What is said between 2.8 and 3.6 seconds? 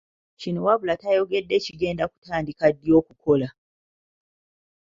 okukola.